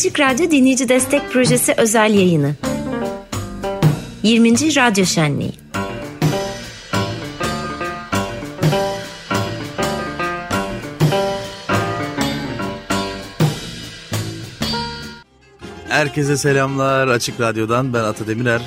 [0.00, 2.54] Açık Radyo Dinleyici Destek Projesi özel yayını.
[4.22, 4.52] 20.
[4.76, 5.52] Radyo Şenliği.
[15.88, 17.08] Herkese selamlar.
[17.08, 18.62] Açık Radyo'dan ben Ata Demirer.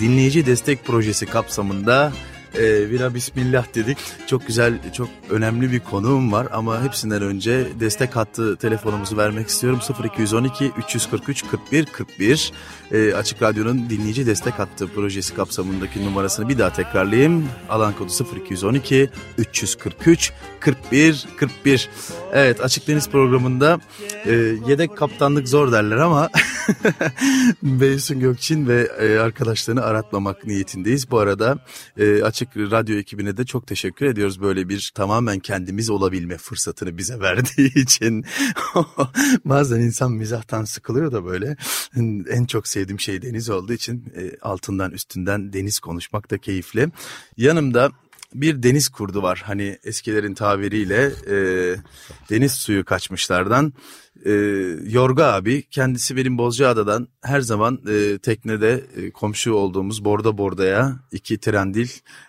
[0.00, 2.12] Dinleyici Destek Projesi kapsamında
[2.58, 3.98] e, bira bismillah dedik.
[4.26, 9.80] Çok güzel, çok önemli bir konuğum var ama hepsinden önce destek hattı telefonumuzu vermek istiyorum.
[10.04, 12.52] 0212 343 41 41
[12.92, 17.48] e, Açık Radyo'nun dinleyici destek hattı projesi kapsamındaki numarasını bir daha tekrarlayayım.
[17.68, 21.88] Alan kodu 0212 343 41 41.
[22.32, 23.80] Evet Açık Deniz programında
[24.26, 24.32] e,
[24.66, 26.30] yedek kaptanlık zor derler ama
[27.62, 31.10] Beysun Gökçin ve e, arkadaşlarını aratmamak niyetindeyiz.
[31.10, 31.58] Bu arada
[31.98, 37.20] e, Açık Radyo ekibine de çok teşekkür ediyoruz böyle bir tamamen kendimiz olabilme fırsatını bize
[37.20, 38.24] verdiği için.
[39.44, 41.56] Bazen insan mizahtan sıkılıyor da böyle
[42.30, 46.88] en çok sevdiğim şey deniz olduğu için e, altından üstünden deniz konuşmak da keyifli.
[47.36, 47.90] Yanımda
[48.34, 49.42] bir deniz kurdu var.
[49.46, 51.36] Hani eskilerin tabiriyle e,
[52.30, 53.72] deniz suyu kaçmışlardan.
[54.26, 54.32] E,
[54.86, 61.38] Yorga abi kendisi benim Bozcaada'dan her zaman e, teknede e, komşu olduğumuz Borda Borda'ya iki
[61.38, 61.88] trendil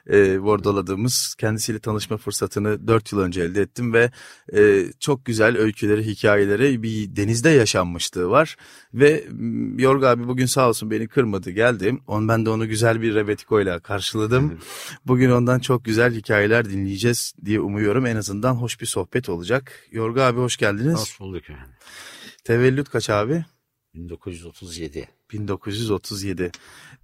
[0.09, 4.11] e, bordaladığımız kendisiyle tanışma fırsatını dört yıl önce elde ettim ve
[4.55, 8.55] e, çok güzel öyküleri, hikayeleri bir denizde yaşanmışlığı var.
[8.93, 9.23] Ve
[9.77, 12.01] Yorga abi bugün sağ olsun beni kırmadı geldim.
[12.07, 14.59] On, ben de onu güzel bir rebetiko ile karşıladım.
[15.05, 18.05] Bugün ondan çok güzel hikayeler dinleyeceğiz diye umuyorum.
[18.05, 19.71] En azından hoş bir sohbet olacak.
[19.91, 20.99] Yorga abi hoş geldiniz.
[20.99, 21.74] Hoş bulduk yani.
[22.43, 23.45] Tevellüt kaç abi?
[23.93, 25.07] 1937.
[25.31, 26.51] 1937.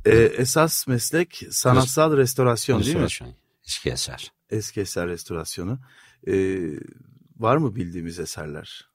[0.05, 3.27] Ee, esas meslek sanatsal restorasyon, Restorasyon.
[3.27, 3.41] değil mi?
[3.67, 4.31] Eski eser.
[4.49, 5.79] Eski eser restorasyonu.
[6.27, 6.59] Ee,
[7.39, 8.87] var mı bildiğimiz eserler?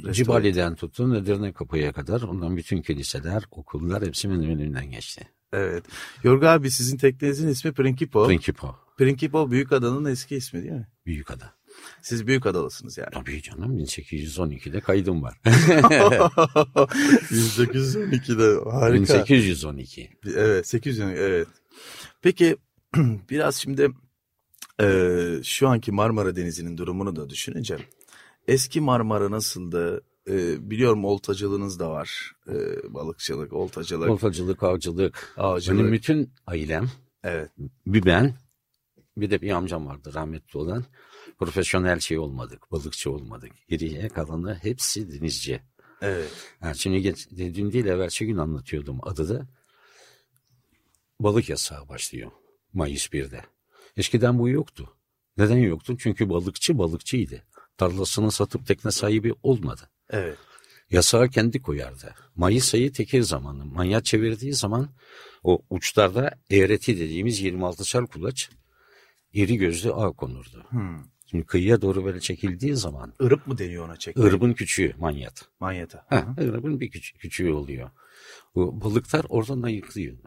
[0.00, 5.28] Restore- Cibali'den tutun Edirne Kapı'ya kadar ondan bütün kiliseler, okullar hepsi benim önümden geçti.
[5.52, 5.84] Evet.
[6.24, 8.26] Yorga abi sizin teknenizin ismi Principo.
[8.26, 8.76] Principo.
[8.98, 10.88] Principo Büyükada'nın eski ismi değil mi?
[11.06, 11.52] Büyükada.
[12.02, 13.10] Siz Büyükadalısınız yani.
[13.12, 15.40] Tabii canım 1812'de kaydım var.
[17.30, 19.14] 1812'de harika.
[19.14, 20.10] 1812.
[20.36, 21.48] Evet 812 evet.
[22.22, 22.56] Peki
[23.30, 23.90] biraz şimdi
[24.80, 24.86] e,
[25.44, 27.76] şu anki Marmara Denizi'nin durumunu da düşününce
[28.48, 30.02] eski Marmara nasıldı?
[30.30, 32.32] E, biliyorum oltacılığınız da var.
[32.48, 32.54] E,
[32.94, 35.34] balıkçılık, oltacılık, Oltacılık, avcılık.
[35.36, 35.80] avcılık.
[35.80, 36.90] Benim bütün ailem,
[37.24, 37.50] Evet.
[37.86, 38.34] bir ben,
[39.16, 40.84] bir de bir amcam vardı rahmetli olan.
[41.38, 43.52] Profesyonel şey olmadık, balıkçı olmadık.
[43.68, 45.62] Geriye kalanı hepsi denizci.
[46.02, 46.30] Evet.
[46.60, 49.46] Ha, şimdi geç, dün değil evvelsi gün anlatıyordum adı da.
[51.20, 52.30] Balık yasağı başlıyor
[52.72, 53.44] Mayıs 1'de.
[53.96, 54.96] Eskiden bu yoktu.
[55.36, 55.96] Neden yoktu?
[55.98, 57.42] Çünkü balıkçı balıkçıydı.
[57.76, 59.90] Tarlasını satıp tekne sahibi olmadı.
[60.10, 60.38] Evet.
[60.90, 62.14] Yasağı kendi koyardı.
[62.36, 63.64] Mayıs ayı tekir zamanı.
[63.64, 64.88] Manyak çevirdiği zaman
[65.42, 68.50] o uçlarda eğreti dediğimiz 26'şar kulaç
[69.36, 70.64] iri gözlü ağ konurdu.
[70.68, 70.98] Hmm.
[71.30, 74.22] Şimdi kıyıya doğru böyle çekildiği zaman Irıp mı deniyor ona çekme?
[74.24, 75.48] ırbın küçüğü manyat.
[75.60, 76.06] Manyeta.
[76.08, 77.90] Ha, ırbın bir küçük, küçüğü oluyor.
[78.54, 80.22] Bu balıklar oradan ayıklıyordu.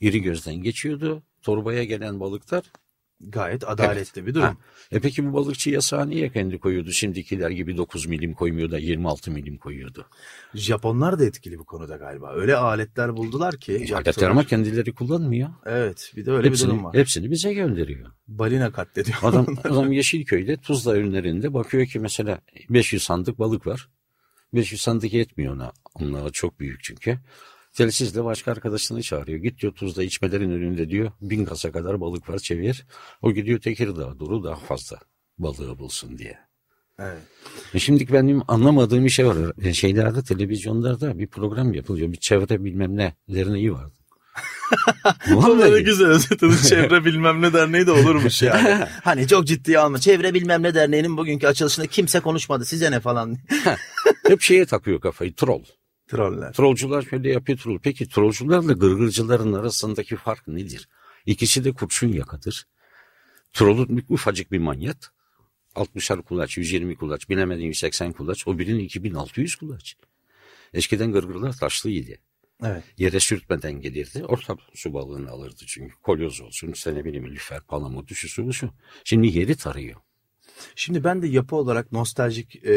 [0.00, 1.22] İri gözden geçiyordu.
[1.42, 2.72] Torbaya gelen balıklar.
[3.20, 4.44] Gayet adaletli bir durum.
[4.44, 4.56] Ha,
[4.92, 6.92] e peki bu balıkçı yasağı niye kendi koyuyordu?
[6.92, 10.06] Şimdikiler gibi 9 milim koymuyor da 26 milim koyuyordu.
[10.54, 12.32] Japonlar da etkili bu konuda galiba.
[12.34, 13.72] Öyle aletler buldular ki.
[13.72, 15.48] E, aletler ama kendileri kullanmıyor.
[15.66, 16.94] Evet bir de öyle bir hepsini, durum var.
[16.94, 18.10] hepsini bize gönderiyor.
[18.28, 19.18] Balina katlediyor.
[19.22, 23.88] Adam, adam Yeşilköy'de Tuzla ürünlerinde bakıyor ki mesela 500 sandık balık var.
[24.54, 25.72] 500 sandık yetmiyor ona.
[25.94, 27.18] Onlar çok büyük çünkü.
[27.72, 29.38] Telsizle başka arkadaşını çağırıyor.
[29.38, 31.12] Git diyor Tuzla içmelerin önünde diyor.
[31.20, 32.86] Bin kasa kadar balık var çevir.
[33.22, 34.98] O gidiyor Tekirdağ doğru daha fazla
[35.38, 36.38] balığı bulsun diye.
[36.98, 37.18] evet.
[37.74, 39.36] E Şimdi benim anlamadığım bir şey var.
[39.64, 42.12] E, Şeylerde televizyonlarda bir program yapılıyor.
[42.12, 43.94] Bir çevre bilmem ne derneği vardı.
[45.30, 46.56] Vallahi ne güzel özetledin.
[46.68, 48.84] Çevre bilmem ne derneği de olurmuş yani.
[49.04, 49.98] hani çok ciddiye alma.
[49.98, 52.64] Çevre bilmem ne derneğinin bugünkü açılışında kimse konuşmadı.
[52.64, 53.36] Size ne falan.
[54.26, 55.62] Hep şeye takıyor kafayı troll.
[56.10, 56.52] Troller.
[56.52, 57.78] Trollcular şöyle yapıyor troll.
[57.82, 60.88] Peki trollcularla gırgırcıların arasındaki fark nedir?
[61.26, 62.66] İkisi de kurşun yakadır.
[63.52, 64.96] Trollun ufacık bir manyet.
[65.74, 68.48] 60'ar kulaç, 120 kulaç, bilemediğin 180 kulaç.
[68.48, 69.96] O birinin 2600 kulaç.
[70.74, 72.12] Eskiden gırgırlar taşlıydı.
[72.64, 72.84] Evet.
[72.98, 74.24] Yere sürtmeden gelirdi.
[74.24, 75.94] Orta su balığını alırdı çünkü.
[76.02, 78.70] Kolyoz olsun, işte ne bileyim lüfer, palamut, şu su bu şu.
[79.04, 80.00] Şimdi yeri tarıyor.
[80.74, 82.70] Şimdi ben de yapı olarak nostaljik e,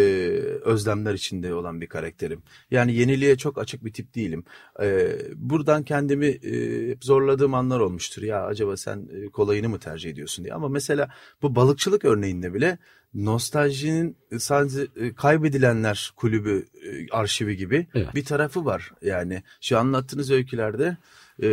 [0.61, 2.43] özlemler içinde olan bir karakterim.
[2.71, 4.43] Yani yeniliğe çok açık bir tip değilim.
[4.81, 8.21] E, buradan kendimi e, zorladığım anlar olmuştur.
[8.21, 10.53] Ya acaba sen e, kolayını mı tercih ediyorsun diye.
[10.53, 11.09] Ama mesela
[11.41, 12.77] bu balıkçılık örneğinde bile
[13.13, 16.65] nostaljinin sadece e, kaybedilenler kulübü
[17.11, 18.15] arşivi gibi Evet.
[18.15, 18.91] bir tarafı var.
[19.01, 20.97] Yani şu anlattığınız öykülerde
[21.43, 21.47] e,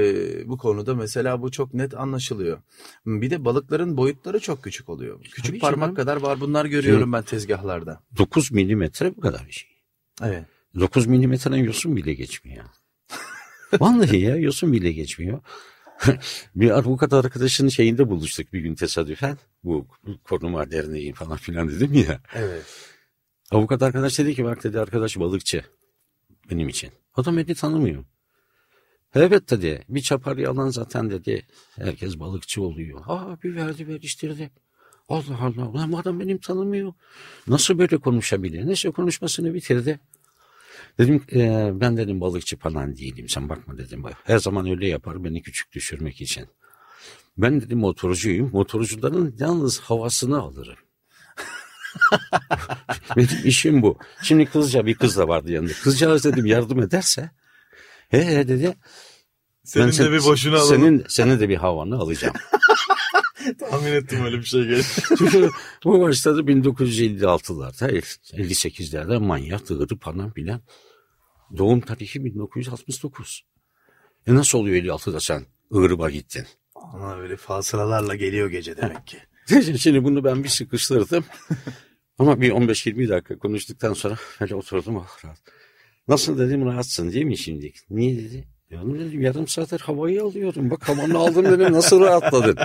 [0.49, 2.59] bu konuda mesela bu çok net anlaşılıyor.
[3.07, 5.21] Bir de balıkların boyutları çok küçük oluyor.
[5.23, 5.95] Küçük Tabii parmak canım.
[5.95, 8.01] kadar var bunlar görüyorum ben tezgahlarda.
[8.19, 9.69] 9 milimetre bu kadar bir şey.
[10.23, 10.45] Evet.
[10.79, 12.65] 9 milimetrenin yosun bile geçmiyor.
[13.81, 15.41] Vallahi ya yosun bile geçmiyor.
[16.57, 19.39] bir avukat arkadaşının şeyinde buluştuk bir gün tesadüfen.
[19.65, 19.87] Bu
[20.25, 22.21] Kornumar Derneği falan filan dedim ya.
[22.35, 22.63] Evet.
[23.51, 25.65] Avukat arkadaş dedi ki bak dedi arkadaş balıkçı
[26.51, 26.91] benim için.
[27.15, 28.05] Adam beni tanımıyor.
[29.15, 33.01] Evet dedi bir çaparı alan zaten dedi herkes balıkçı oluyor.
[33.07, 34.51] Aa bir verdi veriştirdi.
[35.09, 36.93] Allah Allah ulan bu adam benim tanımıyor.
[37.47, 38.67] Nasıl böyle konuşabilir?
[38.67, 40.01] Neyse konuşmasını bitirdi.
[40.99, 44.05] Dedim "Ee, ben dedim balıkçı falan değilim sen bakma dedim.
[44.25, 46.47] Her zaman öyle yapar beni küçük düşürmek için.
[47.39, 48.51] Ben dedim motorcuyum.
[48.53, 50.77] Motorcuların yalnız havasını alırım.
[53.17, 53.99] Benim işim bu.
[54.23, 55.73] Şimdi kızca bir kız da vardı yanında.
[55.73, 57.31] Kızcağız dedim yardım ederse.
[58.09, 58.77] He he dedi.
[59.65, 60.69] Senin "ben de sen- bir boşuna alalım.
[60.77, 62.35] Senin, senin de bir havanı alacağım.
[63.61, 64.87] Tahmin ettim öyle bir şey gelir.
[65.19, 65.51] Çünkü
[65.85, 68.03] bu başladı 1956'larda,
[68.33, 70.63] 58'lerde manyak, dığırı falan filan.
[71.59, 73.43] Doğum tarihi 1969.
[74.27, 76.47] E nasıl oluyor 56'da sen Iğrıma gittin?
[76.75, 79.19] Ona böyle fasılalarla geliyor gece demek ki.
[79.79, 81.25] Şimdi bunu ben bir sıkıştırdım.
[82.19, 84.97] Ama bir 15-20 dakika konuştuktan sonra öyle oturdum.
[84.97, 85.39] ah, rahat.
[86.09, 87.73] Nasıl dedim rahatsın değil mi şimdi?
[87.91, 88.49] Niye dedi?
[88.71, 90.71] Ya dedim yarım saattir havayı alıyorum.
[90.71, 92.57] Bak havanı aldım dedim nasıl rahatladın?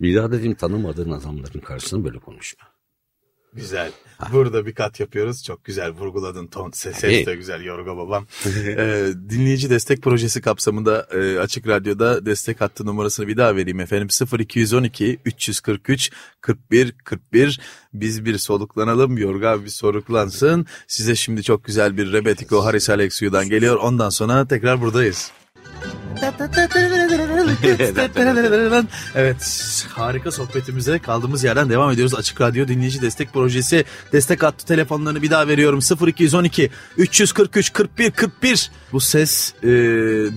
[0.00, 2.68] Bir daha dedim tanımadığın adamların karşısında böyle konuşma.
[3.58, 3.92] Güzel.
[4.32, 5.44] Burada bir kat yapıyoruz.
[5.44, 6.70] Çok güzel vurguladın ton.
[6.70, 8.26] Ses, ses de güzel Yorgo babam.
[8.66, 14.08] Ee, dinleyici destek projesi kapsamında e, Açık Radyo'da destek hattı numarasını bir daha vereyim efendim.
[14.38, 16.10] 0212 343
[16.40, 17.60] 41 41.
[17.94, 19.18] Biz bir soluklanalım.
[19.18, 20.66] Yorgo abi bir soluklansın.
[20.86, 23.76] Size şimdi çok güzel bir Rebetiko Haris Alexiou'dan geliyor.
[23.76, 25.32] Ondan sonra tekrar buradayız.
[29.14, 32.14] Evet harika sohbetimize kaldığımız yerden devam ediyoruz.
[32.14, 35.80] Açık Radyo Dinleyici Destek Projesi destek hattı telefonlarını bir daha veriyorum.
[36.06, 39.68] 0212 343 41 41 bu ses e,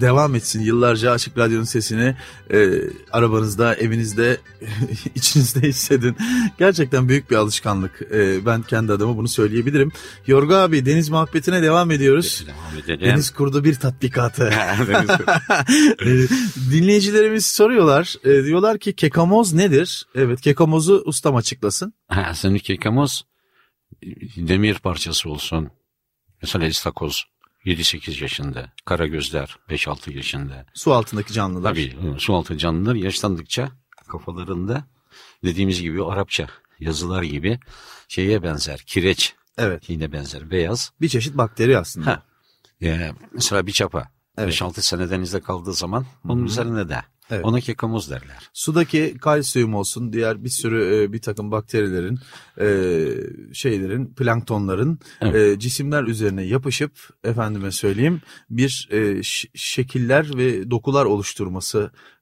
[0.02, 0.62] devam etsin.
[0.62, 2.16] Yıllarca Açık Radyo'nun sesini
[2.54, 2.70] e,
[3.12, 4.38] arabanızda, evinizde,
[5.16, 6.16] içinizde hissedin.
[6.60, 8.02] Gerçekten büyük bir alışkanlık.
[8.14, 9.92] E, ben kendi adıma bunu söyleyebilirim.
[10.28, 12.46] Yorgo abi deniz muhabbetine devam ediyoruz.
[12.48, 13.12] Devam edelim.
[13.12, 14.52] Deniz kurdu bir tatbikatı.
[14.88, 15.10] Deniz
[16.06, 16.28] Ee,
[16.72, 18.16] Dinleyicilerimiz soruyorlar.
[18.24, 20.06] Ee, diyorlar ki kekamoz nedir?
[20.16, 21.94] Evet kekamozu ustam açıklasın.
[22.08, 23.26] Ha, senin kekamoz
[24.38, 25.70] demir parçası olsun.
[26.42, 27.24] Mesela istakoz
[27.66, 28.72] 7-8 yaşında.
[28.86, 30.66] Karagözler 5-6 yaşında.
[30.74, 31.70] Su altındaki canlılar.
[31.70, 33.72] Tabii su altı canlılar yaşlandıkça
[34.08, 34.86] kafalarında
[35.44, 36.48] dediğimiz gibi Arapça
[36.80, 37.60] yazılar gibi
[38.08, 38.84] şeye benzer.
[38.88, 39.90] Kireç Evet.
[39.90, 40.52] yine benzer.
[40.52, 40.92] Beyaz.
[41.02, 42.08] Bir çeşit bakteri aslında.
[42.12, 42.24] Ha.
[42.84, 44.12] Ee, mesela bir çapa.
[44.38, 44.54] Evet.
[44.54, 46.98] 5-6 sene denizde kaldığı zaman onun üzerine de
[47.32, 47.46] Evet.
[47.46, 48.50] ona kekamoz derler.
[48.54, 52.20] Sudaki kalsiyum olsun diğer bir sürü e, bir takım bakterilerin
[52.60, 53.08] e,
[53.54, 55.36] şeylerin planktonların Evet.
[55.36, 56.92] e, cisimler üzerine yapışıp
[57.24, 58.90] efendime söyleyeyim bir
[59.54, 61.06] şekiller ve dokular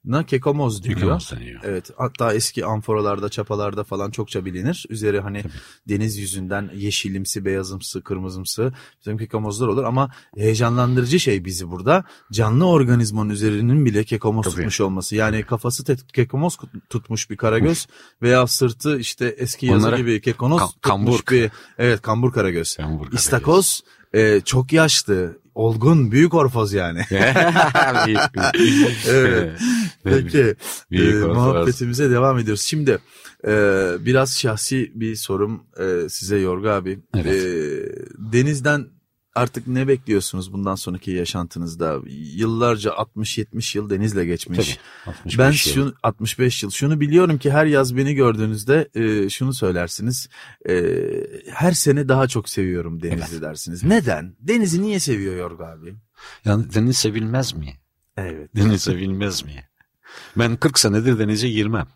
[0.04, 0.26] deniyor.
[0.26, 1.60] Kekamoz deniyor.
[1.64, 4.86] Evet hatta eski amforalarda çapalarda falan çokça bilinir.
[4.88, 5.42] Üzeri hani
[5.88, 13.30] deniz yüzünden yeşilimsi, beyazımsı, kırmızımsı bizim kekamozlar olur ama heyecanlandırıcı şey bizi burada canlı organizmanın
[13.30, 14.54] üzerinin bile kekomoz Tabii.
[14.54, 15.16] tutmuş olması.
[15.16, 16.56] Yani kafası te- kekomoz
[16.90, 17.86] tutmuş bir karagöz
[18.22, 21.20] veya sırtı işte eski yazı Onlara gibi kekonoz ka- tutmuş kambur.
[21.30, 22.76] bir evet kambur karagöz.
[22.76, 23.20] Kambur karagöz.
[23.20, 23.82] İstakoz
[24.14, 27.00] e, çok yaşlı, olgun, büyük orfoz yani.
[29.08, 29.60] Evet.
[30.04, 30.54] Peki
[30.92, 32.62] e, muhabbetimize devam ediyoruz.
[32.62, 32.98] Şimdi
[33.46, 33.50] e,
[34.00, 36.98] biraz şahsi bir sorum e, size Yorga abi.
[37.16, 37.26] Evet.
[37.26, 37.52] E,
[38.18, 38.86] denizden
[39.34, 41.98] artık ne bekliyorsunuz bundan sonraki yaşantınızda?
[42.34, 44.78] Yıllarca 60-70 yıl denizle geçmiş.
[45.04, 45.14] Tabii.
[45.16, 45.56] 65 Ben yıl.
[45.56, 50.28] şunu 65 yıl şunu biliyorum ki her yaz beni gördüğünüzde e, şunu söylersiniz.
[50.68, 50.94] E,
[51.50, 53.84] her sene daha çok seviyorum denizi dersiniz.
[53.84, 54.36] Neden?
[54.40, 55.94] Denizi niye seviyor Yorga abi?
[56.44, 57.74] Yani deniz sevilmez mi?
[58.16, 58.56] Evet.
[58.56, 59.69] Deniz sevilmez mi?
[60.36, 61.86] Ben 40 senedir denize girmem.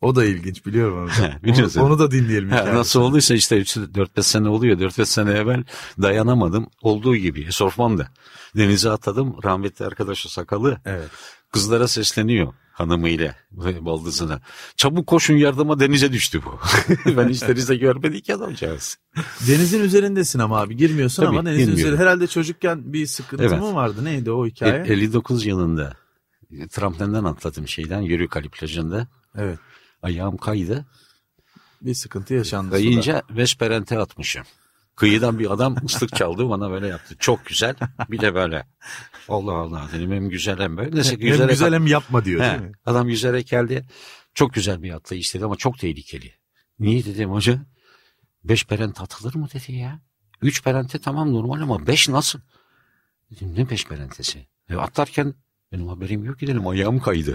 [0.00, 1.10] O da ilginç biliyorum onu.
[1.42, 1.80] Biliyorsun.
[1.80, 2.50] onu, onu da dinleyelim.
[2.50, 4.78] Ha, nasıl olduysa işte 4-5 sene oluyor.
[4.78, 5.64] 4-5 sene evvel
[6.02, 6.66] dayanamadım.
[6.82, 8.08] Olduğu gibi sormam da.
[8.56, 9.36] Denize atladım.
[9.44, 11.08] Rahmetli arkadaşı sakalı Evet.
[11.52, 13.34] kızlara sesleniyor hanımıyla
[13.80, 14.40] baldızına.
[14.76, 16.58] Çabuk koşun yardıma denize düştü bu.
[17.16, 18.98] ben hiç denizde görmedik ya adamcağız.
[19.48, 21.94] Denizin üzerindesin ama abi girmiyorsun Tabii, ama denizin girmiyorum.
[21.94, 23.60] üzeri herhalde çocukken bir sıkıntı Evet.
[23.60, 24.04] mı vardı?
[24.04, 24.84] Neydi o hikaye?
[24.86, 25.92] E- 59 yılında
[26.70, 29.06] tramplinden atladım şeyden Yörükali plajında.
[29.36, 29.58] evet.
[30.02, 30.86] Ayağım kaydı.
[31.82, 32.70] Bir sıkıntı yaşandı.
[32.70, 34.42] Kayınca Vesperente atmışım.
[34.96, 37.16] Kıyıdan bir adam ıslık çaldı bana böyle yaptı.
[37.18, 37.74] Çok güzel.
[38.10, 38.66] Bir de böyle.
[39.28, 40.96] Allah Allah dedim hem güzel hem böyle.
[40.96, 42.72] Neyse Hem güzel hem yapma diyor He, değil mi?
[42.86, 43.86] adam yüzerek geldi.
[44.34, 46.32] Çok güzel bir atlayış dedi ama çok tehlikeli.
[46.78, 47.66] Niye dedim hoca?
[48.44, 50.00] Beş perent atılır mı dedi ya.
[50.42, 52.40] Üç perente tamam normal ama beş nasıl?
[53.30, 54.46] Dedim ne beş perentesi?
[54.70, 55.34] E, atlarken
[55.72, 57.34] benim haberim yok ki dedim ayağım kaydı.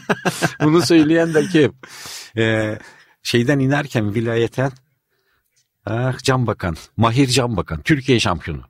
[0.62, 1.72] Bunu söyleyen de kim?
[2.36, 2.78] Ee,
[3.22, 4.72] şeyden inerken vilayetten
[5.86, 8.62] ah, Can Bakan, Mahir Can Bakan, Türkiye şampiyonu.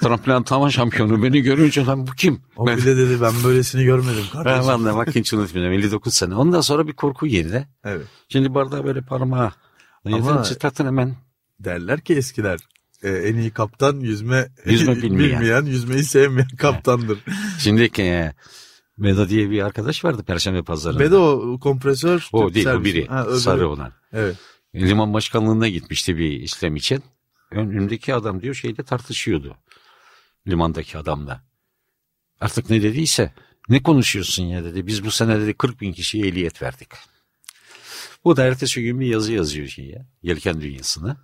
[0.00, 2.40] Tramplin atlama şampiyonu beni görünce lan bu kim?
[2.56, 4.68] O Ben- bile dedi ben böylesini görmedim ben kardeşim.
[4.68, 6.34] valla bak hiç unutmuyorum 59 sene.
[6.34, 7.68] Ondan sonra bir korku girdi.
[7.84, 8.06] Evet.
[8.28, 9.52] Şimdi bardağı böyle parmağı.
[10.04, 10.42] Ama-.
[10.42, 11.14] Çıtlatın hemen.
[11.60, 12.58] Derler ki eskiler
[13.02, 15.64] e, en iyi kaptan yüzme, Yüzme bilmeyen.
[15.64, 17.18] yüzmeyi sevmeyen kaptandır.
[17.62, 18.32] Şimdi e,
[18.98, 21.00] Veda diye bir arkadaş vardı Perşembe pazarında.
[21.04, 22.28] Ve de o kompresör.
[22.32, 22.84] o değil o servisi.
[22.84, 23.06] biri.
[23.06, 23.40] Ha, öbürü.
[23.40, 23.92] Sarı olan.
[24.12, 24.36] Evet.
[24.74, 27.02] Liman başkanlığına gitmişti bir işlem için.
[27.50, 29.56] Önümdeki adam diyor şeyde tartışıyordu.
[30.48, 31.42] Limandaki adamla.
[32.40, 33.32] Artık ne dediyse
[33.68, 34.86] ne konuşuyorsun ya dedi.
[34.86, 36.88] Biz bu sene dedi 40 bin kişiye ehliyet verdik.
[38.24, 40.06] Bu da ertesi gün bir yazı yazıyor şeye.
[40.22, 41.16] Yelken dünyasına.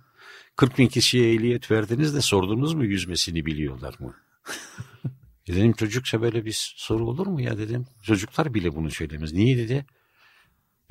[0.55, 4.13] 40 bin kişiye ehliyet verdiniz de sordunuz mu yüzmesini biliyorlar mı?
[5.49, 7.85] E dedim çocukça böyle bir soru olur mu ya dedim.
[8.03, 9.33] Çocuklar bile bunu söylemez.
[9.33, 9.85] Niye dedi?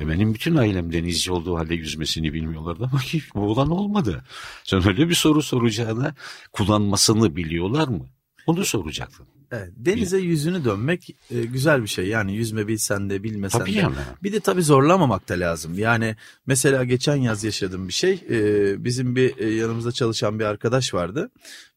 [0.01, 3.01] E benim bütün ailem denizci olduğu halde yüzmesini bilmiyorlardı ama
[3.35, 4.25] bu olan olmadı.
[4.65, 6.15] Sen öyle bir soru soracağına
[6.53, 8.07] kullanmasını biliyorlar mı?
[8.49, 9.27] Onu soracaktın.
[9.53, 12.07] Evet, denize yüzünü dönmek e, güzel bir şey.
[12.09, 13.79] Yani yüzme bilsen de bilmesen Tabii de.
[13.79, 13.95] yani.
[14.23, 15.79] Bir de tabii zorlamamak da lazım.
[15.79, 18.25] Yani mesela geçen yaz yaşadığım bir şey.
[18.31, 21.31] e, bizim bir e, yanımızda çalışan bir arkadaş vardı.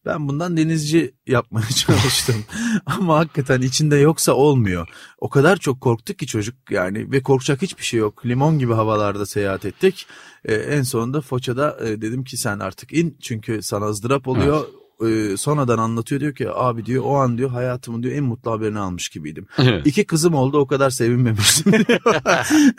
[0.06, 2.44] Ben bundan denizci yapmaya çalıştım.
[2.86, 4.88] Ama hakikaten içinde yoksa olmuyor.
[5.18, 8.26] O kadar çok korktu ki çocuk yani ve korkacak hiçbir şey yok.
[8.26, 10.06] Limon gibi havalarda seyahat ettik.
[10.44, 14.66] E, en sonunda Foça'da e, dedim ki sen artık in çünkü sana ızdırap oluyor.
[15.08, 18.78] E, sonradan anlatıyor diyor ki abi diyor o an diyor hayatımın diyor en mutlu haberini
[18.78, 19.46] almış gibiydim.
[19.84, 22.00] İki kızım oldu o kadar sevinmemiştim diyor.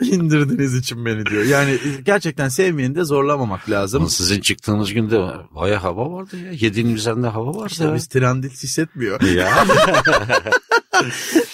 [0.00, 1.44] İndirdiniz için beni diyor.
[1.44, 4.00] Yani gerçekten sevmeyeni de zorlamamak lazım.
[4.00, 5.20] Ama sizin çıktığınız günde
[5.54, 6.52] baya hava vardı ya.
[6.52, 7.68] Yediğin üzerinde hava vardı.
[7.70, 9.20] İşte biz trendil hissetmiyor.
[9.20, 9.48] ya.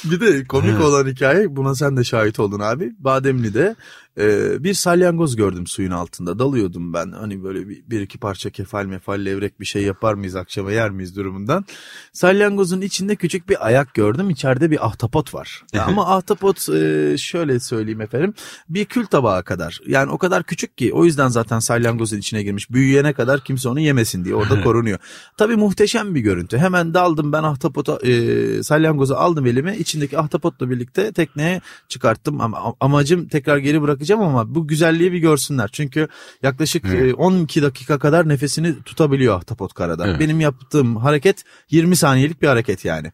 [0.05, 2.93] Bir de komik olan hikaye buna sen de şahit oldun abi.
[2.99, 3.77] Bademli'de
[4.19, 6.39] e, bir salyangoz gördüm suyun altında.
[6.39, 7.13] Dalıyordum ben.
[7.13, 10.91] Hani böyle bir, bir iki parça kefal mefal levrek bir şey yapar mıyız akşama yer
[10.91, 11.65] miyiz durumundan.
[12.13, 14.31] Salyangozun içinde küçük bir ayak gördüm.
[14.31, 15.63] İçeride bir ahtapot var.
[15.87, 18.35] Ama ahtapot e, şöyle söyleyeyim efendim.
[18.69, 19.81] Bir kül tabağı kadar.
[19.87, 22.71] Yani o kadar küçük ki o yüzden zaten salyangozun içine girmiş.
[22.71, 24.99] Büyüyene kadar kimse onu yemesin diye orada korunuyor.
[25.37, 26.59] Tabii muhteşem bir görüntü.
[26.59, 29.77] Hemen daldım ben ahtapota e, salyangozu aldım elime.
[29.77, 32.41] İçindeki ahtapotla birlikte tekneye çıkarttım.
[32.41, 35.71] Ama amacım tekrar geri bırakacağım ama bu güzelliği bir görsünler.
[35.73, 36.09] Çünkü
[36.43, 40.07] yaklaşık e, 12 dakika kadar nefesini tutabiliyor ahtapot karada.
[40.07, 40.21] Evet.
[40.21, 43.13] Benim yaptığım hareket 20 saniyelik bir hareket yani.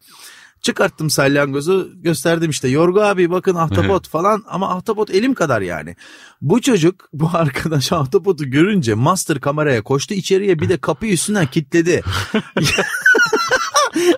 [0.62, 5.96] Çıkarttım salyangozu gösterdim işte Yorgu abi bakın ahtapot falan ama ahtapot elim kadar yani.
[6.40, 12.02] Bu çocuk bu arkadaş ahtapotu görünce master kameraya koştu içeriye bir de kapıyı üstünden kilitledi.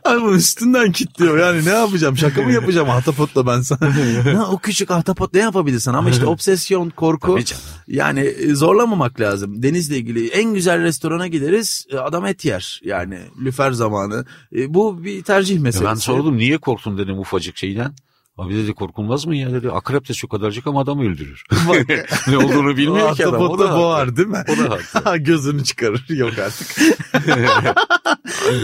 [0.04, 3.78] Ama üstünden kilitliyor yani ne yapacağım şaka mı yapacağım ahtapotla ben sana.
[4.38, 7.38] Ha, o küçük ahtapot ne yapabilirsin ama işte obsesyon korku
[7.88, 9.62] yani e, zorlamamak lazım.
[9.62, 14.24] Denizle ilgili en güzel restorana gideriz e, adam et yer yani lüfer zamanı.
[14.56, 15.90] E, Bu bir tercih meselesi.
[15.90, 17.94] ben sordum niye korktun dedim ufacık şeyden.
[18.38, 19.70] Abi dedi korkulmaz mı ya dedi.
[19.70, 21.44] Akrep de şu kadarcık ama adam öldürür.
[22.28, 23.42] ne olduğunu bilmiyor ki adam.
[23.42, 24.44] O da boğar değil mi?
[24.48, 25.16] O da haklı.
[25.24, 26.76] Gözünü çıkarır yok artık.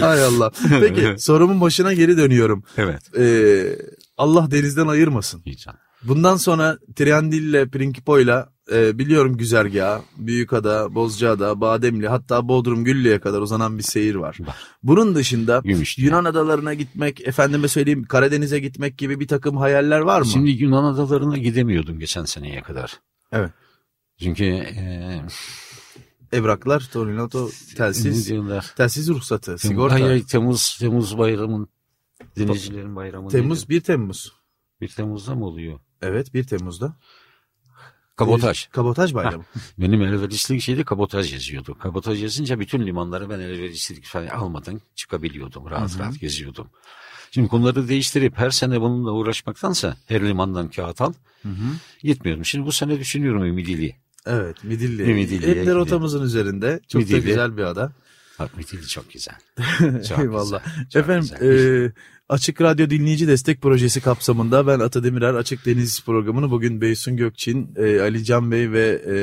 [0.01, 0.51] Hay Allah.
[0.81, 2.65] Peki sorumun başına geri dönüyorum.
[2.77, 3.03] evet.
[3.19, 3.79] Ee,
[4.17, 5.43] Allah denizden ayırmasın.
[5.57, 5.79] Canım.
[6.03, 13.79] Bundan sonra Triandil'le Prinkipo'yla e, biliyorum güzergahı, Büyükada, Bozcaada, Bademli hatta Bodrum Güllü'ye kadar uzanan
[13.79, 14.39] bir seyir var.
[14.83, 16.05] Bunun dışında Gümüşlü.
[16.05, 20.27] Yunan adalarına gitmek, efendime söyleyeyim Karadeniz'e gitmek gibi bir takım hayaller var mı?
[20.27, 23.01] Şimdi Yunan adalarına gidemiyordum geçen seneye kadar.
[23.33, 23.51] Evet.
[24.19, 25.23] Çünkü e,
[26.33, 28.33] Evraklar, Torinoto, ne telsiz,
[28.77, 29.95] telsiz ruhsatı, sigorta.
[29.95, 31.69] Hayır, Temmuz, Temmuz bayramın
[32.39, 33.29] denizcilerin bayramı.
[33.29, 33.69] Temmuz neydi?
[33.71, 34.33] 1 Temmuz.
[34.81, 35.81] 1 Temmuz'da mı oluyor?
[36.03, 36.97] Evet 1 Temmuz'da.
[38.17, 38.67] Kabotaj.
[38.69, 39.45] Kabotaj bayramı.
[39.79, 41.79] Benim elverişlik şeyde kabotaj yazıyordu.
[41.79, 45.71] Kabotaj yazınca bütün limanları ben elverişlik falan almadan çıkabiliyordum.
[45.71, 46.67] Rahat rahat geziyordum.
[47.31, 51.13] Şimdi konuları değiştirip her sene bununla uğraşmaktansa her limandan kağıt al.
[52.03, 52.45] Gitmiyorum.
[52.45, 53.97] Şimdi bu sene düşünüyorum Ümidili.
[54.27, 55.15] Evet Midilli.
[55.15, 56.81] Midilli'ye Hep rotamızın üzerinde.
[56.89, 57.23] Çok da Midilli.
[57.23, 57.93] güzel bir ada.
[58.39, 59.35] Bak Midilli çok güzel.
[60.09, 60.63] Çok Eyvallah.
[60.65, 61.85] güzel, çok Efendim güzel.
[61.87, 61.93] e,
[62.29, 67.75] Açık Radyo Dinleyici Destek Projesi kapsamında ben Ata Demirer Açık Deniz programını bugün Beysun Gökçin,
[67.77, 69.17] e, Ali Can Bey ve e,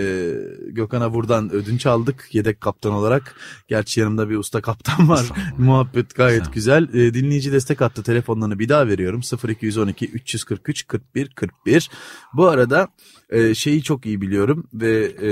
[0.72, 3.36] Gökhan Avur'dan ödünç aldık yedek kaptan olarak.
[3.67, 5.25] Gerçi yanımda bir usta kaptan var.
[5.58, 6.93] Muhabbet gayet güzel.
[6.93, 9.22] E, dinleyici destek hattı telefonlarını bir daha veriyorum.
[9.50, 11.89] 0212 343 41 41.
[12.34, 12.88] Bu arada
[13.29, 15.31] e, şeyi çok iyi biliyorum ve e,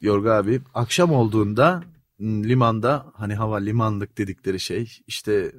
[0.00, 1.82] Yorga abi akşam olduğunda
[2.24, 5.52] limanda hani hava limanlık dedikleri şey işte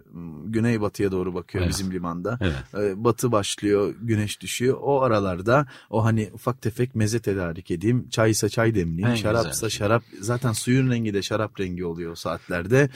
[0.45, 1.73] güneybatıya doğru bakıyor Evet.
[1.73, 2.39] bizim limanda.
[2.41, 2.55] Evet.
[2.77, 4.77] Ee, Batı başlıyor, güneş düşüyor.
[4.81, 8.09] O aralarda o hani ufak tefek meze tedarik edeyim.
[8.09, 9.77] Çaysa çay demleyeyim, En şarapsa şey.
[9.79, 10.03] şarap.
[10.21, 12.89] Zaten suyun rengi de şarap rengi oluyor o saatlerde.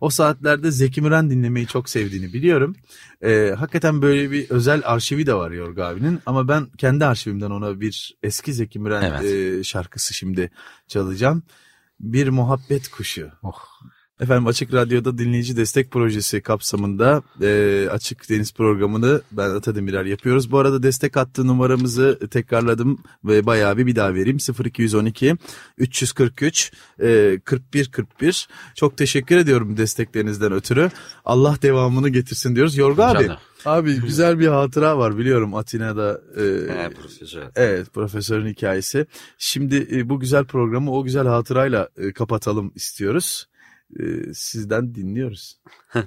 [0.00, 2.76] O saatlerde Zeki Müren dinlemeyi çok sevdiğini biliyorum.
[3.22, 6.18] Ee, hakikaten böyle bir özel arşivi de var Yorga abinin.
[6.26, 9.24] Ama ben kendi arşivimden ona bir eski Zeki Müren Evet.
[9.60, 10.50] e, şarkısı şimdi
[10.88, 11.42] çalacağım.
[12.00, 13.32] Bir muhabbet kuşu.
[13.42, 13.64] Oh.
[14.20, 20.50] Efendim Açık Radyo'da dinleyici destek projesi kapsamında e, Açık Deniz programını ben Ata Demirer yapıyoruz.
[20.50, 24.38] Bu arada destek hattı numaramızı tekrarladım ve bayağı bir bir daha vereyim.
[24.64, 25.36] 0212
[25.78, 26.72] 343
[27.02, 28.48] e, 41 41.
[28.74, 30.90] Çok teşekkür ediyorum desteklerinizden ötürü.
[31.24, 32.76] Allah devamını getirsin diyoruz.
[32.76, 33.36] Yorga abi, Canım.
[33.64, 36.20] abi güzel bir hatıra var biliyorum Atina'da.
[36.36, 36.42] E,
[36.74, 37.42] He, profesör.
[37.56, 39.06] Evet profesörün hikayesi.
[39.38, 43.49] Şimdi e, bu güzel programı o güzel hatırayla e, kapatalım istiyoruz.
[43.98, 45.60] E, sizden dinliyoruz.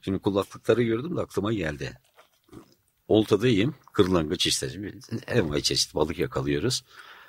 [0.00, 1.98] Şimdi kulaklıkları gördüm de aklıma geldi.
[3.08, 3.74] Oltadayım.
[3.92, 5.00] Kırlangıç istedim.
[5.26, 6.84] Envai çeşit balık yakalıyoruz.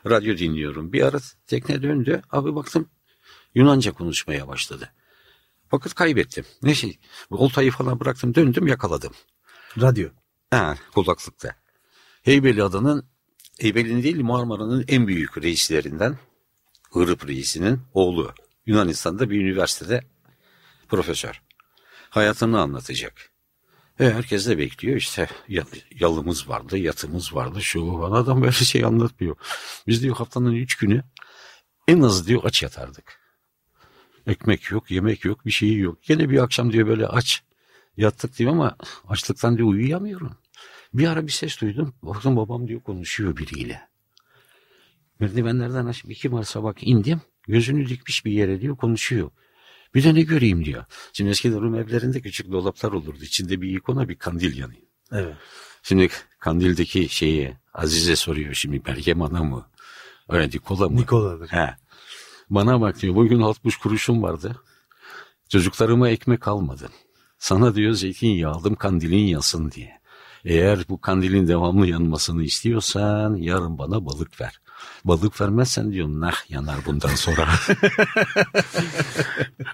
[0.06, 0.94] Radyo dinliyorum.
[0.94, 2.22] Bir ara tekne döndü.
[2.32, 2.90] Abi baktım
[3.56, 4.94] Yunanca konuşmaya başladı.
[5.72, 6.46] Vakit kaybettim.
[6.64, 7.00] Ne şey
[7.30, 9.14] oltayı falan bıraktım döndüm yakaladım.
[9.82, 10.10] Radyo.
[10.52, 11.56] Ha, kulaklıkta.
[12.22, 13.10] Heybeli adanın
[13.60, 16.18] Heybeli'nin değil Marmara'nın en büyük reislerinden
[16.92, 18.34] Hırıp reisinin oğlu.
[18.70, 20.04] Yunanistan'da bir üniversitede
[20.88, 21.42] profesör.
[22.10, 23.32] Hayatını anlatacak.
[24.00, 25.66] E, herkes de bekliyor işte ya-
[26.00, 28.12] yalımız vardı, yatımız vardı, şu falan.
[28.24, 29.36] Adam böyle şey anlatmıyor.
[29.88, 31.04] Biz diyor haftanın üç günü
[31.88, 33.20] en az diyor aç yatardık.
[34.28, 36.04] Ekmek yok, yemek yok, bir şey yok.
[36.04, 37.44] Gene bir akşam diyor böyle aç
[37.98, 38.76] yattık diyor ama
[39.08, 40.38] açlıktan diyor uyuyamıyorum.
[40.94, 41.94] Bir ara bir ses duydum.
[42.04, 43.90] Baktım babam diyor konuşuyor biriyle.
[45.20, 47.22] Merdivenlerden aşıp iki varsa bak indim.
[47.50, 49.30] Gözünü dikmiş bir yere diyor konuşuyor.
[49.96, 50.86] Bir de ne göreyim diyor.
[51.14, 53.24] Şimdi eski Rum evlerinde küçük dolaplar olurdu.
[53.24, 54.82] İçinde bir ikona bir kandil yanıyor.
[55.12, 55.36] Evet.
[55.84, 56.10] Şimdi
[56.40, 59.68] kandildeki şeyi Azize soruyor şimdi Meryem Ana mı?
[60.30, 61.02] Öyle Nikola mı?
[61.02, 61.48] Nikola'dır.
[61.50, 61.76] He.
[62.50, 64.56] Bana bak diyor bugün 60 kuruşum vardı.
[65.50, 66.92] Çocuklarıma ekmek almadın.
[67.40, 70.00] Sana diyor zeytinyağı aldım kandilin yansın diye.
[70.46, 74.62] Eğer bu kandilin devamlı yanmasını istiyorsan yarın bana balık ver.
[75.06, 77.50] Balık vermezsen diyor nah yanar bundan sonra.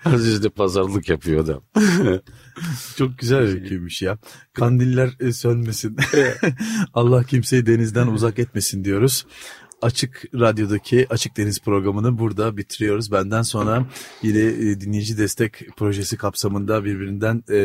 [0.05, 1.61] Aziz de pazarlık yapıyor adam.
[2.97, 4.17] Çok güzel öyküymüş ya.
[4.53, 5.97] Kandiller e, sönmesin.
[6.93, 9.25] Allah kimseyi denizden uzak etmesin diyoruz.
[9.81, 13.11] Açık Radyo'daki Açık Deniz programını burada bitiriyoruz.
[13.11, 13.85] Benden sonra
[14.21, 17.55] yine e, dinleyici destek projesi kapsamında birbirinden e,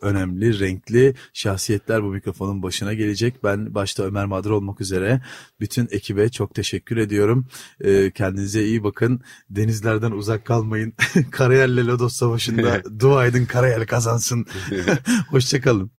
[0.00, 3.44] önemli, renkli şahsiyetler bu mikrofonun başına gelecek.
[3.44, 5.20] Ben başta Ömer Madır olmak üzere
[5.60, 7.46] bütün ekibe çok teşekkür ediyorum.
[7.80, 9.20] E, kendinize iyi bakın.
[9.50, 10.92] Denizlerden uzak kalmayın.
[11.30, 14.46] Karayel'le Lodos Savaşı'nda dua edin Karayel kazansın.
[15.30, 15.90] Hoşçakalın.